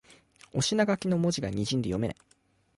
[0.51, 2.17] お品書きの文字がにじんで読めない